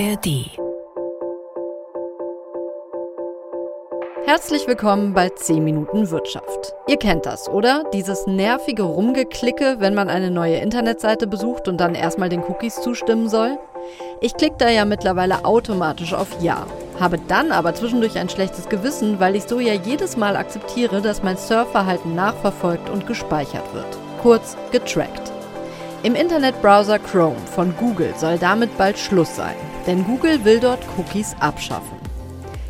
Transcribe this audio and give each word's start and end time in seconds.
ARD. 0.00 0.46
Herzlich 4.24 4.68
willkommen 4.68 5.12
bei 5.12 5.28
10 5.28 5.64
Minuten 5.64 6.10
Wirtschaft. 6.10 6.72
Ihr 6.86 6.98
kennt 6.98 7.26
das, 7.26 7.48
oder? 7.48 7.82
Dieses 7.92 8.28
nervige 8.28 8.84
Rumgeklicke, 8.84 9.76
wenn 9.80 9.94
man 9.94 10.08
eine 10.08 10.30
neue 10.30 10.58
Internetseite 10.58 11.26
besucht 11.26 11.66
und 11.66 11.78
dann 11.80 11.96
erstmal 11.96 12.28
den 12.28 12.44
Cookies 12.44 12.80
zustimmen 12.80 13.28
soll? 13.28 13.58
Ich 14.20 14.34
klicke 14.34 14.56
da 14.58 14.68
ja 14.68 14.84
mittlerweile 14.84 15.44
automatisch 15.44 16.14
auf 16.14 16.28
Ja, 16.40 16.64
habe 17.00 17.18
dann 17.26 17.50
aber 17.50 17.74
zwischendurch 17.74 18.16
ein 18.18 18.28
schlechtes 18.28 18.68
Gewissen, 18.68 19.18
weil 19.18 19.34
ich 19.34 19.44
so 19.44 19.58
ja 19.58 19.72
jedes 19.72 20.16
Mal 20.16 20.36
akzeptiere, 20.36 21.00
dass 21.00 21.24
mein 21.24 21.36
Surfverhalten 21.36 22.14
nachverfolgt 22.14 22.88
und 22.88 23.08
gespeichert 23.08 23.74
wird. 23.74 23.98
Kurz 24.22 24.56
getrackt. 24.70 25.32
Im 26.04 26.14
Internetbrowser 26.14 27.00
Chrome 27.00 27.36
von 27.56 27.76
Google 27.76 28.14
soll 28.16 28.38
damit 28.38 28.78
bald 28.78 28.96
Schluss 28.96 29.34
sein, 29.34 29.56
denn 29.84 30.04
Google 30.04 30.44
will 30.44 30.60
dort 30.60 30.78
Cookies 30.96 31.34
abschaffen. 31.40 31.98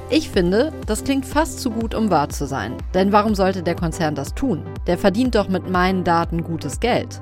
Ich 0.09 0.31
finde, 0.31 0.73
das 0.87 1.05
klingt 1.05 1.27
fast 1.27 1.61
zu 1.61 1.71
gut, 1.71 1.95
um 1.95 2.11
wahr 2.11 2.31
zu 2.31 2.47
sein. 2.47 2.75
Denn 2.95 3.13
warum 3.13 3.35
sollte 3.35 3.63
der 3.63 3.75
Konzern 3.75 4.15
das 4.15 4.35
tun? 4.35 4.63
Der 4.87 4.97
verdient 4.97 5.35
doch 5.35 5.51
mit 5.51 5.69
meinen 5.69 6.05
Daten 6.05 6.43
gutes 6.43 6.81
Geld. 6.81 7.21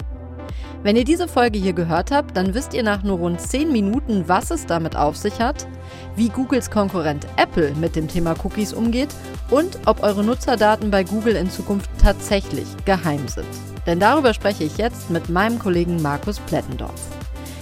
Wenn 0.82 0.96
ihr 0.96 1.04
diese 1.04 1.26
Folge 1.26 1.58
hier 1.58 1.72
gehört 1.72 2.10
habt, 2.10 2.36
dann 2.36 2.54
wisst 2.54 2.74
ihr 2.74 2.82
nach 2.82 3.02
nur 3.02 3.18
rund 3.18 3.40
10 3.40 3.72
Minuten, 3.72 4.28
was 4.28 4.50
es 4.50 4.66
damit 4.66 4.96
auf 4.96 5.16
sich 5.16 5.40
hat, 5.40 5.66
wie 6.14 6.28
Googles 6.28 6.70
Konkurrent 6.70 7.26
Apple 7.36 7.74
mit 7.80 7.96
dem 7.96 8.08
Thema 8.08 8.34
Cookies 8.44 8.72
umgeht 8.72 9.08
und 9.50 9.78
ob 9.86 10.02
eure 10.02 10.22
Nutzerdaten 10.22 10.90
bei 10.90 11.04
Google 11.04 11.36
in 11.36 11.50
Zukunft 11.50 11.90
tatsächlich 12.00 12.66
geheim 12.84 13.26
sind. 13.28 13.48
Denn 13.86 14.00
darüber 14.00 14.34
spreche 14.34 14.64
ich 14.64 14.76
jetzt 14.76 15.10
mit 15.10 15.28
meinem 15.28 15.58
Kollegen 15.58 16.02
Markus 16.02 16.38
Plettendorf. 16.40 17.00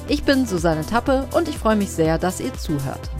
Ich 0.08 0.24
bin 0.24 0.46
Susanne 0.46 0.84
Tappe 0.84 1.26
und 1.32 1.48
ich 1.48 1.56
freue 1.56 1.76
mich 1.76 1.90
sehr, 1.90 2.18
dass 2.18 2.40
ihr 2.40 2.52
zuhört. 2.54 3.10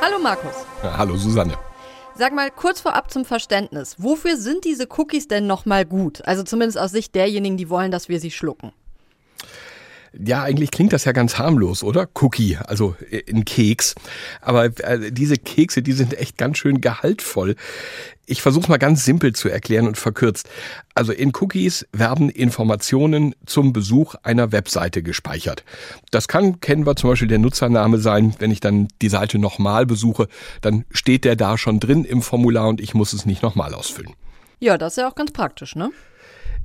Hallo 0.00 0.18
Markus. 0.20 0.54
Ja, 0.82 0.96
hallo 0.96 1.16
Susanne. 1.16 1.54
Sag 2.14 2.34
mal 2.34 2.50
kurz 2.50 2.80
vorab 2.80 3.10
zum 3.10 3.24
Verständnis, 3.24 3.96
wofür 3.98 4.36
sind 4.36 4.66
diese 4.66 4.86
Cookies 4.98 5.28
denn 5.28 5.46
nochmal 5.46 5.86
gut? 5.86 6.22
Also 6.26 6.42
zumindest 6.42 6.78
aus 6.78 6.90
Sicht 6.90 7.14
derjenigen, 7.14 7.56
die 7.56 7.70
wollen, 7.70 7.90
dass 7.90 8.10
wir 8.10 8.20
sie 8.20 8.30
schlucken. 8.30 8.72
Ja, 10.18 10.42
eigentlich 10.42 10.70
klingt 10.70 10.92
das 10.92 11.04
ja 11.04 11.12
ganz 11.12 11.38
harmlos, 11.38 11.82
oder? 11.82 12.08
Cookie, 12.20 12.58
also 12.58 12.96
äh, 13.10 13.22
ein 13.30 13.44
Keks. 13.44 13.94
Aber 14.40 14.66
äh, 14.66 15.10
diese 15.10 15.36
Kekse, 15.36 15.82
die 15.82 15.92
sind 15.92 16.14
echt 16.18 16.36
ganz 16.36 16.58
schön 16.58 16.80
gehaltvoll. 16.80 17.56
Ich 18.26 18.42
versuche 18.42 18.68
mal 18.68 18.76
ganz 18.76 19.04
simpel 19.04 19.34
zu 19.34 19.48
erklären 19.48 19.86
und 19.86 19.96
verkürzt. 19.96 20.48
Also 20.94 21.12
in 21.12 21.32
Cookies 21.34 21.86
werden 21.92 22.28
Informationen 22.28 23.34
zum 23.46 23.72
Besuch 23.72 24.14
einer 24.22 24.52
Webseite 24.52 25.02
gespeichert. 25.02 25.64
Das 26.10 26.28
kann, 26.28 26.60
kennen 26.60 26.86
wir 26.86 26.94
zum 26.94 27.10
Beispiel 27.10 27.28
der 27.28 27.38
Nutzername 27.38 27.98
sein. 27.98 28.34
Wenn 28.38 28.50
ich 28.50 28.60
dann 28.60 28.88
die 29.00 29.08
Seite 29.08 29.38
nochmal 29.38 29.86
besuche, 29.86 30.28
dann 30.60 30.84
steht 30.90 31.24
der 31.24 31.36
da 31.36 31.58
schon 31.58 31.80
drin 31.80 32.04
im 32.04 32.22
Formular 32.22 32.68
und 32.68 32.80
ich 32.80 32.94
muss 32.94 33.12
es 33.12 33.26
nicht 33.26 33.42
nochmal 33.42 33.74
ausfüllen. 33.74 34.12
Ja, 34.60 34.78
das 34.78 34.92
ist 34.92 34.98
ja 34.98 35.08
auch 35.08 35.16
ganz 35.16 35.32
praktisch, 35.32 35.74
ne? 35.74 35.90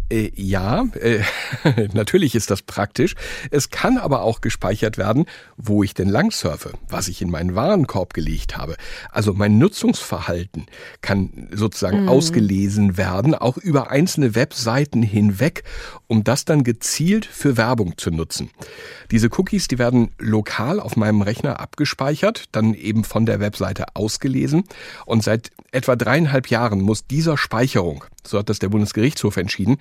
Äh, 0.09 0.31
ja, 0.35 0.85
äh, 1.01 1.21
natürlich 1.93 2.35
ist 2.35 2.49
das 2.49 2.61
praktisch. 2.61 3.15
Es 3.51 3.69
kann 3.69 3.97
aber 3.97 4.21
auch 4.21 4.41
gespeichert 4.41 4.97
werden, 4.97 5.25
wo 5.57 5.83
ich 5.83 5.93
denn 5.93 6.07
lang 6.07 6.31
surfe, 6.31 6.73
was 6.87 7.07
ich 7.07 7.21
in 7.21 7.29
meinen 7.29 7.55
Warenkorb 7.55 8.13
gelegt 8.13 8.57
habe. 8.57 8.75
Also 9.11 9.33
mein 9.33 9.57
Nutzungsverhalten 9.57 10.67
kann 11.01 11.49
sozusagen 11.51 12.03
mhm. 12.03 12.09
ausgelesen 12.09 12.97
werden, 12.97 13.35
auch 13.35 13.57
über 13.57 13.91
einzelne 13.91 14.35
Webseiten 14.35 15.03
hinweg, 15.03 15.63
um 16.07 16.23
das 16.23 16.45
dann 16.45 16.63
gezielt 16.63 17.25
für 17.25 17.57
Werbung 17.57 17.97
zu 17.97 18.11
nutzen. 18.11 18.49
Diese 19.11 19.29
Cookies, 19.37 19.67
die 19.67 19.77
werden 19.77 20.11
lokal 20.19 20.79
auf 20.79 20.95
meinem 20.95 21.21
Rechner 21.21 21.59
abgespeichert, 21.59 22.45
dann 22.53 22.73
eben 22.73 23.03
von 23.03 23.25
der 23.25 23.39
Webseite 23.39 23.95
ausgelesen 23.95 24.63
und 25.05 25.23
seit 25.23 25.51
etwa 25.71 25.95
dreieinhalb 25.95 26.49
Jahren 26.49 26.81
muss 26.81 27.07
dieser 27.07 27.37
Speicherung, 27.37 28.05
so 28.25 28.39
hat 28.39 28.49
das 28.49 28.59
der 28.59 28.69
Bundesgerichtshof 28.69 29.37
entschieden, 29.37 29.77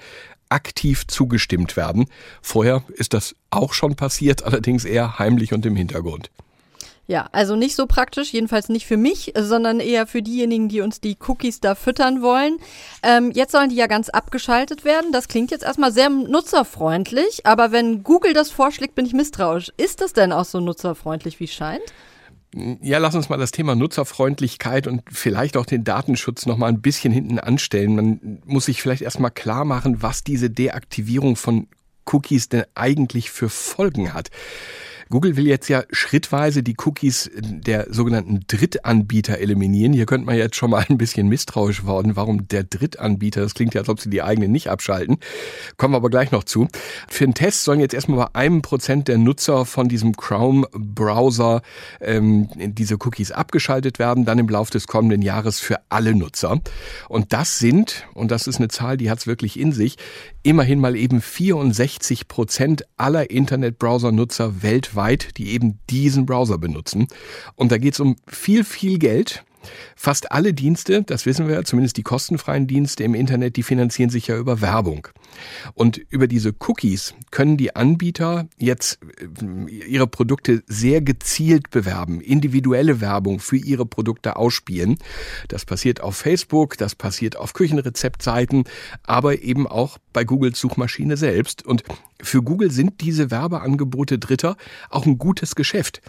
aktiv 0.48 1.06
zugestimmt 1.06 1.76
werden. 1.76 2.06
Vorher 2.42 2.82
ist 2.94 3.14
das 3.14 3.34
auch 3.50 3.72
schon 3.72 3.96
passiert, 3.96 4.44
allerdings 4.44 4.84
eher 4.84 5.18
heimlich 5.18 5.52
und 5.52 5.66
im 5.66 5.76
Hintergrund. 5.76 6.30
Ja, 7.08 7.28
also 7.30 7.54
nicht 7.54 7.76
so 7.76 7.86
praktisch, 7.86 8.32
jedenfalls 8.32 8.68
nicht 8.68 8.84
für 8.84 8.96
mich, 8.96 9.32
sondern 9.38 9.78
eher 9.78 10.08
für 10.08 10.22
diejenigen, 10.22 10.68
die 10.68 10.80
uns 10.80 11.00
die 11.00 11.16
Cookies 11.26 11.60
da 11.60 11.76
füttern 11.76 12.20
wollen. 12.20 12.58
Ähm, 13.04 13.30
jetzt 13.30 13.52
sollen 13.52 13.70
die 13.70 13.76
ja 13.76 13.86
ganz 13.86 14.08
abgeschaltet 14.08 14.84
werden. 14.84 15.12
Das 15.12 15.28
klingt 15.28 15.52
jetzt 15.52 15.62
erstmal 15.62 15.92
sehr 15.92 16.10
nutzerfreundlich, 16.10 17.46
aber 17.46 17.70
wenn 17.70 18.02
Google 18.02 18.32
das 18.32 18.50
vorschlägt, 18.50 18.96
bin 18.96 19.06
ich 19.06 19.12
misstrauisch. 19.12 19.72
Ist 19.76 20.00
das 20.00 20.14
denn 20.14 20.32
auch 20.32 20.44
so 20.44 20.58
nutzerfreundlich, 20.58 21.38
wie 21.38 21.44
es 21.44 21.54
scheint? 21.54 21.84
Ja, 22.80 22.96
lass 22.96 23.14
uns 23.14 23.28
mal 23.28 23.36
das 23.36 23.50
Thema 23.50 23.74
Nutzerfreundlichkeit 23.74 24.86
und 24.86 25.02
vielleicht 25.10 25.58
auch 25.58 25.66
den 25.66 25.84
Datenschutz 25.84 26.46
noch 26.46 26.56
mal 26.56 26.68
ein 26.68 26.80
bisschen 26.80 27.12
hinten 27.12 27.38
anstellen. 27.38 27.94
Man 27.94 28.38
muss 28.46 28.64
sich 28.64 28.80
vielleicht 28.80 29.02
erstmal 29.02 29.30
klar 29.30 29.66
machen, 29.66 30.02
was 30.02 30.24
diese 30.24 30.48
Deaktivierung 30.48 31.36
von 31.36 31.68
Cookies 32.06 32.48
denn 32.48 32.64
eigentlich 32.74 33.30
für 33.30 33.50
Folgen 33.50 34.14
hat. 34.14 34.30
Google 35.08 35.36
will 35.36 35.46
jetzt 35.46 35.68
ja 35.68 35.84
schrittweise 35.90 36.62
die 36.62 36.74
Cookies 36.84 37.30
der 37.36 37.86
sogenannten 37.92 38.40
Drittanbieter 38.48 39.38
eliminieren. 39.38 39.92
Hier 39.92 40.06
könnte 40.06 40.26
man 40.26 40.36
jetzt 40.36 40.56
schon 40.56 40.70
mal 40.70 40.84
ein 40.88 40.98
bisschen 40.98 41.28
misstrauisch 41.28 41.84
worden. 41.84 42.16
Warum 42.16 42.48
der 42.48 42.64
Drittanbieter? 42.64 43.40
Das 43.40 43.54
klingt 43.54 43.74
ja, 43.74 43.82
als 43.82 43.88
ob 43.88 44.00
sie 44.00 44.10
die 44.10 44.22
eigenen 44.22 44.50
nicht 44.50 44.68
abschalten. 44.68 45.18
Kommen 45.76 45.94
wir 45.94 45.98
aber 45.98 46.10
gleich 46.10 46.32
noch 46.32 46.42
zu. 46.42 46.66
Für 47.08 47.24
den 47.24 47.34
Test 47.34 47.62
sollen 47.62 47.78
jetzt 47.78 47.94
erstmal 47.94 48.26
bei 48.26 48.34
einem 48.34 48.62
Prozent 48.62 49.06
der 49.06 49.18
Nutzer 49.18 49.64
von 49.64 49.88
diesem 49.88 50.16
Chrome-Browser 50.16 51.62
ähm, 52.00 52.48
diese 52.56 52.96
Cookies 52.96 53.30
abgeschaltet 53.30 54.00
werden, 54.00 54.24
dann 54.24 54.40
im 54.40 54.48
Laufe 54.48 54.72
des 54.72 54.88
kommenden 54.88 55.22
Jahres 55.22 55.60
für 55.60 55.76
alle 55.88 56.16
Nutzer. 56.16 56.60
Und 57.08 57.32
das 57.32 57.60
sind, 57.60 58.08
und 58.14 58.32
das 58.32 58.48
ist 58.48 58.56
eine 58.56 58.68
Zahl, 58.68 58.96
die 58.96 59.08
hat 59.08 59.20
es 59.20 59.26
wirklich 59.28 59.58
in 59.58 59.70
sich, 59.70 59.96
immerhin 60.42 60.80
mal 60.80 60.96
eben 60.96 61.20
64 61.20 62.28
Prozent 62.28 62.84
aller 62.96 63.30
Internetbrowser-Nutzer 63.30 64.62
weltweit, 64.62 64.95
die 65.38 65.50
eben 65.50 65.78
diesen 65.90 66.26
Browser 66.26 66.58
benutzen. 66.58 67.06
Und 67.54 67.70
da 67.72 67.78
geht 67.78 67.94
es 67.94 68.00
um 68.00 68.16
viel, 68.26 68.64
viel 68.64 68.98
Geld. 68.98 69.44
Fast 69.96 70.30
alle 70.32 70.54
Dienste, 70.54 71.02
das 71.02 71.26
wissen 71.26 71.48
wir, 71.48 71.64
zumindest 71.64 71.96
die 71.96 72.02
kostenfreien 72.02 72.66
Dienste 72.66 73.02
im 73.04 73.14
Internet, 73.14 73.56
die 73.56 73.62
finanzieren 73.62 74.10
sich 74.10 74.28
ja 74.28 74.36
über 74.36 74.60
Werbung. 74.60 75.08
Und 75.74 75.98
über 76.10 76.26
diese 76.26 76.54
Cookies 76.66 77.14
können 77.30 77.56
die 77.56 77.74
Anbieter 77.76 78.48
jetzt 78.58 78.98
äh, 79.02 79.70
ihre 79.70 80.06
Produkte 80.06 80.62
sehr 80.66 81.00
gezielt 81.00 81.70
bewerben, 81.70 82.20
individuelle 82.20 83.00
Werbung 83.00 83.40
für 83.40 83.56
ihre 83.56 83.86
Produkte 83.86 84.36
ausspielen. 84.36 84.98
Das 85.48 85.64
passiert 85.64 86.00
auf 86.00 86.16
Facebook, 86.16 86.76
das 86.78 86.94
passiert 86.94 87.36
auf 87.36 87.52
Küchenrezeptseiten, 87.52 88.64
aber 89.02 89.42
eben 89.42 89.66
auch 89.66 89.98
bei 90.12 90.24
Googles 90.24 90.58
Suchmaschine 90.58 91.16
selbst. 91.16 91.64
Und 91.64 91.84
für 92.22 92.42
Google 92.42 92.70
sind 92.70 93.00
diese 93.00 93.30
Werbeangebote 93.30 94.18
Dritter 94.18 94.56
auch 94.90 95.06
ein 95.06 95.18
gutes 95.18 95.54
Geschäft. 95.54 96.00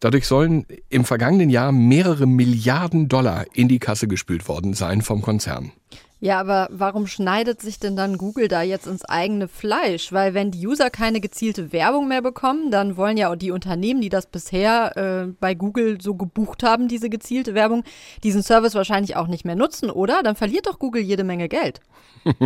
Dadurch 0.00 0.26
sollen 0.26 0.66
im 0.88 1.04
vergangenen 1.04 1.50
Jahr 1.50 1.72
mehrere 1.72 2.26
Milliarden 2.26 3.08
Dollar 3.08 3.46
in 3.54 3.68
die 3.68 3.78
Kasse 3.78 4.08
gespült 4.08 4.48
worden 4.48 4.74
sein 4.74 5.02
vom 5.02 5.22
Konzern. 5.22 5.72
Ja, 6.18 6.40
aber 6.40 6.68
warum 6.70 7.06
schneidet 7.06 7.60
sich 7.60 7.78
denn 7.78 7.94
dann 7.94 8.16
Google 8.16 8.48
da 8.48 8.62
jetzt 8.62 8.86
ins 8.86 9.04
eigene 9.04 9.48
Fleisch? 9.48 10.12
Weil 10.12 10.32
wenn 10.32 10.50
die 10.50 10.66
User 10.66 10.88
keine 10.88 11.20
gezielte 11.20 11.72
Werbung 11.72 12.08
mehr 12.08 12.22
bekommen, 12.22 12.70
dann 12.70 12.96
wollen 12.96 13.18
ja 13.18 13.30
auch 13.30 13.36
die 13.36 13.50
Unternehmen, 13.50 14.00
die 14.00 14.08
das 14.08 14.24
bisher 14.24 14.96
äh, 14.96 15.32
bei 15.38 15.54
Google 15.54 16.00
so 16.00 16.14
gebucht 16.14 16.62
haben, 16.62 16.88
diese 16.88 17.10
gezielte 17.10 17.52
Werbung, 17.52 17.84
diesen 18.22 18.42
Service 18.42 18.74
wahrscheinlich 18.74 19.14
auch 19.14 19.26
nicht 19.26 19.44
mehr 19.44 19.56
nutzen, 19.56 19.90
oder? 19.90 20.22
Dann 20.22 20.36
verliert 20.36 20.66
doch 20.66 20.78
Google 20.78 21.02
jede 21.02 21.22
Menge 21.22 21.50
Geld. 21.50 21.80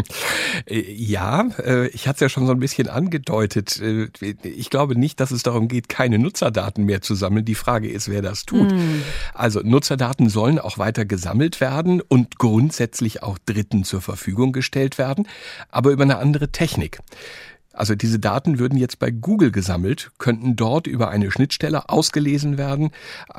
ja, 0.69 1.49
äh, 1.65 1.87
ich 1.91 2.09
hatte 2.09 2.17
es 2.17 2.21
ja 2.23 2.29
schon 2.29 2.47
so 2.47 2.53
ein 2.53 2.59
bisschen 2.59 2.89
angedeutet. 2.89 3.81
Äh, 3.81 4.09
ich 4.43 4.71
glaube 4.71 4.99
nicht, 4.99 5.21
dass 5.21 5.31
es 5.31 5.45
darum 5.45 5.69
geht, 5.69 5.89
keine 5.89 6.19
Nutzerdaten 6.19 6.85
mehr 6.85 7.03
zu 7.03 7.15
sammeln. 7.15 7.45
Die 7.45 7.55
Frage 7.55 7.89
ist, 7.89 8.11
wer 8.11 8.21
das 8.21 8.45
tut. 8.47 8.73
Mm. 8.73 9.03
Also 9.33 9.61
Nutzerdaten 9.61 10.29
sollen 10.29 10.59
auch 10.59 10.77
weiter 10.77 11.05
gesammelt 11.05 11.61
werden 11.61 12.01
und 12.01 12.39
grundsätzlich 12.39 13.23
auch 13.23 13.39
drin 13.39 13.60
Dritten 13.61 13.85
zur 13.85 14.01
Verfügung 14.01 14.53
gestellt 14.53 14.97
werden, 14.97 15.29
aber 15.69 15.91
über 15.91 16.03
eine 16.03 16.17
andere 16.17 16.49
Technik. 16.51 16.99
Also 17.73 17.95
diese 17.95 18.19
Daten 18.19 18.59
würden 18.59 18.79
jetzt 18.79 18.99
bei 18.99 19.11
Google 19.11 19.53
gesammelt, 19.53 20.11
könnten 20.19 20.57
dort 20.57 20.87
über 20.87 21.11
eine 21.11 21.31
Schnittstelle 21.31 21.89
ausgelesen 21.89 22.59
werden. 22.59 22.91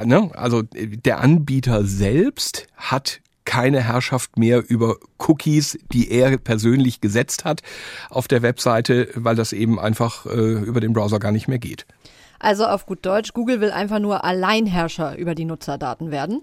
Ne? 0.03 0.29
Also 0.33 0.62
der 0.71 1.19
Anbieter 1.19 1.83
selbst 1.85 2.68
hat 2.77 3.19
keine 3.45 3.81
Herrschaft 3.81 4.38
mehr 4.38 4.63
über 4.69 4.97
Cookies, 5.18 5.79
die 5.91 6.12
er 6.12 6.38
persönlich 6.38 7.01
gesetzt 7.01 7.44
hat 7.44 7.62
auf 8.09 8.27
der 8.27 8.44
Webseite, 8.44 9.09
weil 9.15 9.35
das 9.35 9.51
eben 9.51 9.79
einfach 9.79 10.27
äh, 10.27 10.29
über 10.29 10.79
den 10.79 10.94
Browser 10.94 11.19
gar 11.19 11.31
nicht 11.31 11.47
mehr 11.47 11.59
geht. 11.59 11.85
Also 12.39 12.65
auf 12.65 12.85
gut 12.85 13.06
Deutsch, 13.06 13.33
Google 13.33 13.59
will 13.59 13.71
einfach 13.71 14.00
nur 14.00 14.24
Alleinherrscher 14.24 15.17
über 15.17 15.35
die 15.35 15.45
Nutzerdaten 15.45 16.12
werden. 16.12 16.41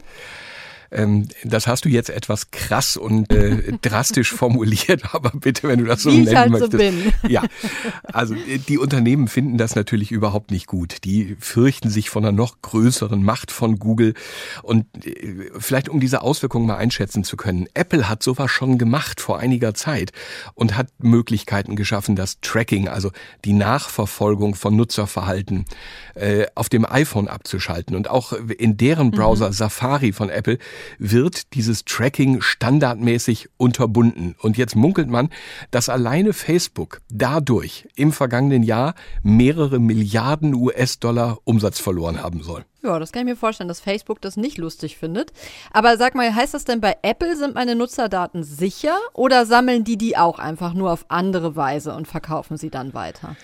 Ähm, 0.91 1.29
das 1.45 1.67
hast 1.67 1.85
du 1.85 1.89
jetzt 1.89 2.11
etwas 2.11 2.51
krass 2.51 2.97
und 2.97 3.33
äh, 3.33 3.73
drastisch 3.83 4.33
formuliert, 4.33 5.03
aber 5.15 5.31
bitte, 5.31 5.69
wenn 5.69 5.81
du 5.81 5.85
das 5.85 6.03
so 6.03 6.11
Wie 6.11 6.21
nennen 6.21 6.37
halt 6.37 6.51
möchtest. 6.51 6.73
So 6.73 6.79
bin. 6.79 7.13
Ja, 7.29 7.43
also 8.05 8.35
die 8.69 8.79
Unternehmen 8.79 9.29
finden 9.29 9.59
das 9.59 9.75
natürlich 9.75 10.13
überhaupt 10.13 10.51
nicht 10.51 10.67
gut. 10.67 11.05
Die 11.05 11.37
fürchten 11.39 11.91
sich 11.91 12.09
von 12.11 12.25
einer 12.25 12.33
noch 12.33 12.63
größeren 12.63 13.23
Macht 13.23 13.51
von 13.51 13.79
Google. 13.79 14.15
Und 14.63 14.87
äh, 15.07 15.51
vielleicht 15.59 15.89
um 15.89 16.01
diese 16.01 16.23
Auswirkungen 16.23 16.67
mal 16.67 16.77
einschätzen 16.77 17.25
zu 17.25 17.37
können. 17.37 17.67
Apple 17.75 18.09
hat 18.09 18.23
sowas 18.23 18.51
schon 18.51 18.79
gemacht 18.79 19.21
vor 19.21 19.39
einiger 19.39 19.75
Zeit 19.75 20.13
und 20.55 20.77
hat 20.77 20.89
Möglichkeiten 20.99 21.77
geschaffen, 21.77 22.17
das 22.17 22.41
Tracking, 22.41 22.89
also 22.89 23.11
die 23.45 23.53
Nachverfolgung 23.53 24.55
von 24.55 24.75
Nutzerverhalten 24.77 25.67
äh, 26.15 26.47
auf 26.55 26.69
dem 26.69 26.87
iPhone 26.87 27.29
abzuschalten. 27.29 27.95
Und 27.95 28.09
auch 28.09 28.33
in 28.33 28.77
deren 28.77 29.11
Browser 29.11 29.49
mhm. 29.49 29.53
Safari 29.53 30.13
von 30.13 30.31
Apple 30.31 30.59
wird 30.99 31.55
dieses 31.55 31.85
Tracking 31.85 32.41
standardmäßig 32.41 33.49
unterbunden. 33.57 34.35
Und 34.41 34.57
jetzt 34.57 34.77
munkelt 34.77 35.09
man, 35.09 35.31
dass 35.71 35.89
alleine 35.89 36.33
Facebook 36.33 37.01
dadurch 37.11 37.89
im 37.95 38.13
vergangenen 38.13 38.63
Jahr 38.63 38.95
mehrere 39.23 39.79
Milliarden 39.79 40.55
US-Dollar 40.55 41.39
Umsatz 41.45 41.79
verloren 41.79 42.23
haben 42.23 42.43
soll. 42.43 42.65
Ja, 42.83 42.99
das 43.01 43.11
kann 43.11 43.23
ich 43.23 43.33
mir 43.33 43.37
vorstellen, 43.37 43.69
dass 43.69 43.81
Facebook 43.81 44.21
das 44.21 44.37
nicht 44.37 44.57
lustig 44.57 44.97
findet. 44.99 45.33
Aber 45.73 45.97
sag 45.97 46.15
mal, 46.15 46.33
heißt 46.33 46.55
das 46.55 46.65
denn 46.65 46.81
bei 46.81 46.97
Apple 47.03 47.37
sind 47.37 47.55
meine 47.55 47.75
Nutzerdaten 47.75 48.45
sicher 48.45 48.97
oder 49.15 49.47
sammeln 49.47 49.83
die 49.83 49.99
die 49.99 50.17
auch 50.17 50.39
einfach 50.39 50.75
nur 50.75 50.93
auf 50.93 51.07
andere 51.09 51.57
Weise 51.57 51.93
und 51.95 52.07
verkaufen 52.07 52.57
sie 52.57 52.71
dann 52.71 52.95
weiter? 52.95 53.37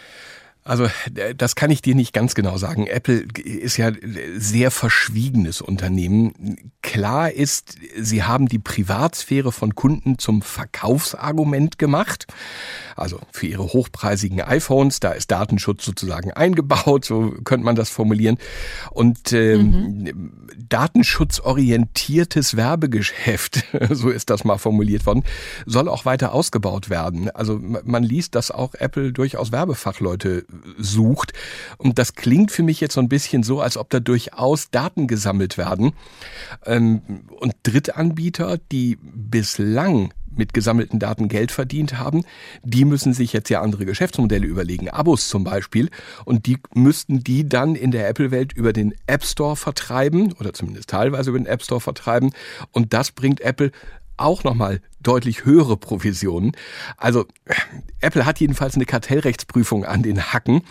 Also 0.66 0.88
das 1.36 1.56
kann 1.56 1.70
ich 1.70 1.82
dir 1.82 1.94
nicht 1.94 2.14
ganz 2.14 2.34
genau 2.34 2.56
sagen. 2.56 2.86
Apple 2.86 3.26
ist 3.36 3.76
ja 3.76 3.92
sehr 4.36 4.70
verschwiegenes 4.70 5.60
Unternehmen. 5.60 6.72
Klar 6.80 7.32
ist, 7.32 7.76
sie 7.98 8.22
haben 8.22 8.48
die 8.48 8.58
Privatsphäre 8.58 9.52
von 9.52 9.74
Kunden 9.74 10.18
zum 10.18 10.40
Verkaufsargument 10.40 11.78
gemacht. 11.78 12.26
Also 12.96 13.20
für 13.30 13.46
ihre 13.46 13.64
hochpreisigen 13.64 14.40
iPhones, 14.40 15.00
da 15.00 15.12
ist 15.12 15.30
Datenschutz 15.30 15.84
sozusagen 15.84 16.32
eingebaut, 16.32 17.04
so 17.04 17.32
könnte 17.44 17.66
man 17.66 17.76
das 17.76 17.90
formulieren. 17.90 18.38
Und 18.90 19.34
ähm, 19.34 20.04
mhm. 20.04 20.32
datenschutzorientiertes 20.68 22.56
Werbegeschäft, 22.56 23.64
so 23.90 24.08
ist 24.08 24.30
das 24.30 24.44
mal 24.44 24.56
formuliert 24.56 25.04
worden, 25.04 25.24
soll 25.66 25.88
auch 25.88 26.06
weiter 26.06 26.32
ausgebaut 26.32 26.88
werden. 26.88 27.28
Also 27.30 27.60
man 27.60 28.02
liest, 28.02 28.34
dass 28.34 28.50
auch 28.50 28.74
Apple 28.74 29.12
durchaus 29.12 29.52
Werbefachleute 29.52 30.46
sucht. 30.78 31.32
Und 31.78 31.98
das 31.98 32.14
klingt 32.14 32.50
für 32.50 32.62
mich 32.62 32.80
jetzt 32.80 32.94
so 32.94 33.00
ein 33.00 33.08
bisschen 33.08 33.42
so, 33.42 33.60
als 33.60 33.76
ob 33.76 33.90
da 33.90 34.00
durchaus 34.00 34.70
Daten 34.70 35.06
gesammelt 35.06 35.58
werden. 35.58 35.92
Ähm, 36.64 37.02
und 37.38 37.54
Drittanbieter, 37.62 38.58
die 38.70 38.98
bislang 39.02 40.12
mit 40.36 40.54
gesammelten 40.54 40.98
Daten 40.98 41.28
Geld 41.28 41.52
verdient 41.52 41.98
haben, 41.98 42.24
die 42.62 42.84
müssen 42.84 43.12
sich 43.12 43.32
jetzt 43.32 43.50
ja 43.50 43.60
andere 43.62 43.84
Geschäftsmodelle 43.84 44.46
überlegen, 44.46 44.88
Abos 44.90 45.28
zum 45.28 45.44
Beispiel, 45.44 45.90
und 46.24 46.46
die 46.46 46.58
müssten 46.74 47.22
die 47.22 47.48
dann 47.48 47.74
in 47.74 47.90
der 47.90 48.08
Apple-Welt 48.08 48.52
über 48.52 48.72
den 48.72 48.94
App 49.06 49.24
Store 49.24 49.56
vertreiben 49.56 50.32
oder 50.40 50.52
zumindest 50.52 50.90
teilweise 50.90 51.30
über 51.30 51.38
den 51.38 51.46
App 51.46 51.62
Store 51.62 51.80
vertreiben. 51.80 52.32
Und 52.72 52.92
das 52.92 53.12
bringt 53.12 53.40
Apple 53.40 53.70
auch 54.16 54.44
nochmal 54.44 54.80
deutlich 55.00 55.44
höhere 55.44 55.76
Provisionen. 55.76 56.52
Also 56.96 57.26
Apple 58.00 58.26
hat 58.26 58.40
jedenfalls 58.40 58.74
eine 58.74 58.86
Kartellrechtsprüfung 58.86 59.84
an 59.84 60.02
den 60.02 60.32
Hacken 60.32 60.62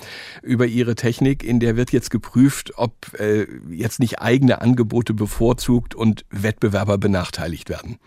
über 0.42 0.66
ihre 0.66 0.95
Technik, 0.95 1.44
in 1.44 1.60
der 1.60 1.75
wird 1.75 1.92
jetzt 1.92 2.10
geprüft, 2.10 2.74
ob 2.78 2.94
äh, 3.19 3.45
jetzt 3.69 4.00
nicht 4.00 4.19
eigene 4.19 4.62
Angebote 4.62 5.13
bevorzugt 5.13 5.95
und 5.95 6.25
Wettbewerber 6.30 6.98
benachteiligt 6.98 7.69
werden. 7.69 8.00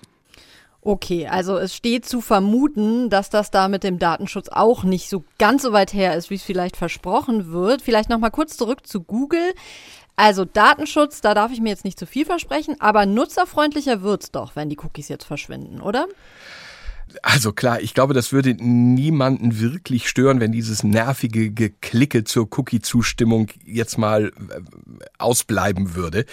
Okay, 0.87 1.27
also 1.27 1.59
es 1.59 1.75
steht 1.75 2.06
zu 2.06 2.21
vermuten, 2.21 3.11
dass 3.11 3.29
das 3.29 3.50
da 3.50 3.67
mit 3.67 3.83
dem 3.83 3.99
Datenschutz 3.99 4.49
auch 4.49 4.85
nicht 4.85 5.09
so 5.09 5.25
ganz 5.37 5.62
so 5.62 5.73
weit 5.73 5.93
her 5.93 6.15
ist, 6.15 6.31
wie 6.31 6.37
es 6.37 6.44
vielleicht 6.44 6.77
versprochen 6.77 7.50
wird. 7.50 7.83
Vielleicht 7.83 8.09
noch 8.09 8.21
mal 8.21 8.31
kurz 8.31 8.56
zurück 8.56 8.87
zu 8.87 9.00
Google. 9.00 9.53
Also 10.16 10.46
Datenschutz, 10.46 11.20
da 11.20 11.34
darf 11.34 11.52
ich 11.52 11.60
mir 11.60 11.68
jetzt 11.68 11.84
nicht 11.84 11.98
zu 11.98 12.06
viel 12.06 12.24
versprechen, 12.24 12.76
aber 12.80 13.04
nutzerfreundlicher 13.04 14.02
wird's 14.02 14.30
doch, 14.30 14.56
wenn 14.56 14.70
die 14.70 14.78
Cookies 14.78 15.08
jetzt 15.08 15.24
verschwinden, 15.24 15.80
oder? 15.80 16.06
Also 17.22 17.52
klar, 17.52 17.80
ich 17.80 17.94
glaube, 17.94 18.14
das 18.14 18.32
würde 18.32 18.54
niemanden 18.54 19.60
wirklich 19.60 20.08
stören, 20.08 20.40
wenn 20.40 20.52
dieses 20.52 20.82
nervige 20.82 21.50
Geklicke 21.50 22.24
zur 22.24 22.48
Cookie-Zustimmung 22.50 23.48
jetzt 23.64 23.96
mal 23.96 24.26
äh, 24.26 24.60
ausbleiben 25.18 25.94
würde. 25.94 26.26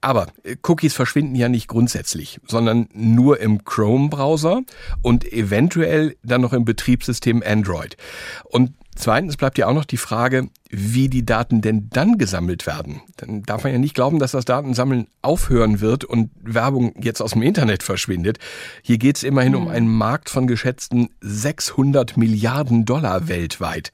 Aber 0.00 0.28
äh, 0.42 0.56
Cookies 0.66 0.94
verschwinden 0.94 1.34
ja 1.34 1.48
nicht 1.48 1.68
grundsätzlich, 1.68 2.40
sondern 2.46 2.88
nur 2.94 3.40
im 3.40 3.64
Chrome-Browser 3.64 4.62
und 5.02 5.30
eventuell 5.32 6.16
dann 6.22 6.40
noch 6.40 6.54
im 6.54 6.64
Betriebssystem 6.64 7.42
Android. 7.44 7.96
Und 8.44 8.72
Zweitens 9.00 9.38
bleibt 9.38 9.56
ja 9.56 9.66
auch 9.66 9.72
noch 9.72 9.86
die 9.86 9.96
Frage, 9.96 10.50
wie 10.68 11.08
die 11.08 11.24
Daten 11.24 11.62
denn 11.62 11.88
dann 11.88 12.18
gesammelt 12.18 12.66
werden. 12.66 13.00
Dann 13.16 13.42
darf 13.42 13.64
man 13.64 13.72
ja 13.72 13.78
nicht 13.78 13.94
glauben, 13.94 14.18
dass 14.18 14.32
das 14.32 14.44
Datensammeln 14.44 15.06
aufhören 15.22 15.80
wird 15.80 16.04
und 16.04 16.30
Werbung 16.42 16.94
jetzt 17.00 17.22
aus 17.22 17.30
dem 17.30 17.40
Internet 17.40 17.82
verschwindet. 17.82 18.38
Hier 18.82 18.98
geht 18.98 19.16
es 19.16 19.22
immerhin 19.22 19.54
um 19.56 19.68
einen 19.68 19.88
Markt 19.88 20.28
von 20.28 20.46
geschätzten 20.46 21.08
600 21.22 22.18
Milliarden 22.18 22.84
Dollar 22.84 23.26
weltweit. 23.26 23.90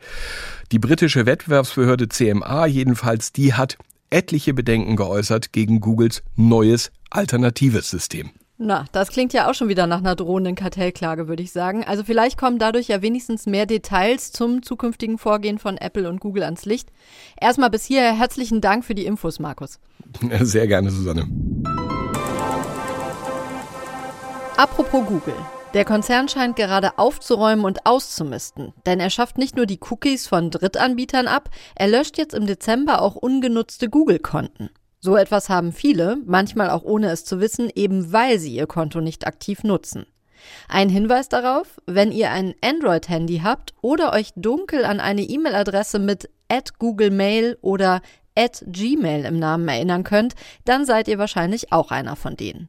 Die 0.72 0.80
britische 0.80 1.24
Wettbewerbsbehörde 1.24 2.08
CMA 2.08 2.66
jedenfalls, 2.66 3.32
die 3.32 3.54
hat 3.54 3.78
etliche 4.10 4.54
Bedenken 4.54 4.96
geäußert 4.96 5.52
gegen 5.52 5.80
Googles 5.80 6.24
neues 6.34 6.90
alternatives 7.10 7.90
System. 7.90 8.30
Na, 8.58 8.86
das 8.92 9.10
klingt 9.10 9.34
ja 9.34 9.50
auch 9.50 9.54
schon 9.54 9.68
wieder 9.68 9.86
nach 9.86 9.98
einer 9.98 10.16
drohenden 10.16 10.54
Kartellklage, 10.54 11.28
würde 11.28 11.42
ich 11.42 11.52
sagen. 11.52 11.84
Also 11.84 12.04
vielleicht 12.04 12.38
kommen 12.38 12.58
dadurch 12.58 12.88
ja 12.88 13.02
wenigstens 13.02 13.44
mehr 13.44 13.66
Details 13.66 14.32
zum 14.32 14.62
zukünftigen 14.62 15.18
Vorgehen 15.18 15.58
von 15.58 15.76
Apple 15.76 16.08
und 16.08 16.20
Google 16.20 16.42
ans 16.42 16.64
Licht. 16.64 16.88
Erstmal 17.38 17.68
bis 17.68 17.84
hierher 17.84 18.16
herzlichen 18.16 18.62
Dank 18.62 18.86
für 18.86 18.94
die 18.94 19.04
Infos, 19.04 19.38
Markus. 19.40 19.78
Sehr 20.40 20.66
gerne, 20.66 20.90
Susanne. 20.90 21.28
Apropos 24.56 25.04
Google. 25.06 25.34
Der 25.74 25.84
Konzern 25.84 26.26
scheint 26.30 26.56
gerade 26.56 26.96
aufzuräumen 26.98 27.66
und 27.66 27.84
auszumisten, 27.84 28.72
denn 28.86 29.00
er 29.00 29.10
schafft 29.10 29.36
nicht 29.36 29.56
nur 29.56 29.66
die 29.66 29.80
Cookies 29.90 30.26
von 30.26 30.50
Drittanbietern 30.50 31.26
ab, 31.26 31.50
er 31.74 31.88
löscht 31.88 32.16
jetzt 32.16 32.32
im 32.32 32.46
Dezember 32.46 33.02
auch 33.02 33.16
ungenutzte 33.16 33.90
Google-Konten. 33.90 34.70
So 35.00 35.16
etwas 35.16 35.48
haben 35.48 35.72
viele, 35.72 36.16
manchmal 36.24 36.70
auch 36.70 36.82
ohne 36.82 37.10
es 37.10 37.24
zu 37.24 37.40
wissen, 37.40 37.70
eben 37.74 38.12
weil 38.12 38.38
sie 38.38 38.54
ihr 38.54 38.66
Konto 38.66 39.00
nicht 39.00 39.26
aktiv 39.26 39.62
nutzen. 39.62 40.06
Ein 40.68 40.88
Hinweis 40.88 41.28
darauf, 41.28 41.80
wenn 41.86 42.12
ihr 42.12 42.30
ein 42.30 42.54
Android-Handy 42.62 43.40
habt 43.42 43.74
oder 43.82 44.12
euch 44.12 44.32
dunkel 44.36 44.84
an 44.84 45.00
eine 45.00 45.22
E-Mail-Adresse 45.22 45.98
mit 45.98 46.30
Google 46.78 47.10
Mail 47.10 47.58
oder 47.62 48.00
Gmail 48.34 49.24
im 49.24 49.38
Namen 49.38 49.66
erinnern 49.66 50.04
könnt, 50.04 50.34
dann 50.64 50.84
seid 50.84 51.08
ihr 51.08 51.18
wahrscheinlich 51.18 51.72
auch 51.72 51.90
einer 51.90 52.16
von 52.16 52.36
denen. 52.36 52.68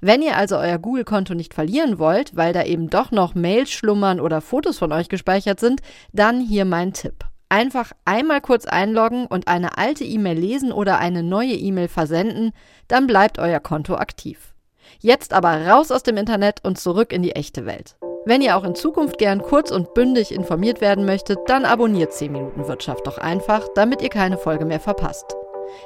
Wenn 0.00 0.20
ihr 0.20 0.36
also 0.36 0.56
euer 0.56 0.78
Google-Konto 0.78 1.34
nicht 1.34 1.54
verlieren 1.54 1.98
wollt, 1.98 2.34
weil 2.36 2.52
da 2.52 2.64
eben 2.64 2.90
doch 2.90 3.12
noch 3.12 3.34
Mails 3.34 3.70
schlummern 3.70 4.20
oder 4.20 4.40
Fotos 4.40 4.78
von 4.78 4.92
euch 4.92 5.08
gespeichert 5.08 5.60
sind, 5.60 5.80
dann 6.12 6.40
hier 6.40 6.64
mein 6.64 6.92
Tipp. 6.92 7.24
Einfach 7.48 7.92
einmal 8.04 8.40
kurz 8.40 8.66
einloggen 8.66 9.26
und 9.26 9.46
eine 9.46 9.78
alte 9.78 10.04
E-Mail 10.04 10.38
lesen 10.38 10.72
oder 10.72 10.98
eine 10.98 11.22
neue 11.22 11.54
E-Mail 11.54 11.88
versenden, 11.88 12.52
dann 12.88 13.06
bleibt 13.06 13.38
euer 13.38 13.60
Konto 13.60 13.94
aktiv. 13.94 14.54
Jetzt 14.98 15.32
aber 15.32 15.66
raus 15.66 15.90
aus 15.92 16.02
dem 16.02 16.16
Internet 16.16 16.64
und 16.64 16.78
zurück 16.78 17.12
in 17.12 17.22
die 17.22 17.36
echte 17.36 17.64
Welt. 17.64 17.96
Wenn 18.24 18.42
ihr 18.42 18.56
auch 18.56 18.64
in 18.64 18.74
Zukunft 18.74 19.18
gern 19.18 19.40
kurz 19.40 19.70
und 19.70 19.94
bündig 19.94 20.32
informiert 20.32 20.80
werden 20.80 21.04
möchtet, 21.04 21.38
dann 21.46 21.64
abonniert 21.64 22.12
10 22.12 22.32
Minuten 22.32 22.66
Wirtschaft 22.66 23.06
doch 23.06 23.18
einfach, 23.18 23.68
damit 23.76 24.02
ihr 24.02 24.08
keine 24.08 24.38
Folge 24.38 24.64
mehr 24.64 24.80
verpasst. 24.80 25.36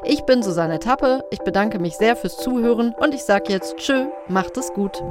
Ich 0.05 0.23
bin 0.23 0.43
Susanne 0.43 0.79
Tappe, 0.79 1.25
ich 1.31 1.41
bedanke 1.41 1.79
mich 1.79 1.97
sehr 1.97 2.17
fürs 2.17 2.39
Zuhören 2.39 2.95
und 2.99 3.15
ich 3.15 3.23
sage 3.23 3.53
jetzt 3.53 3.77
Tschö, 3.77 4.07
macht 4.29 4.57
es 4.57 4.73
gut. 4.73 5.03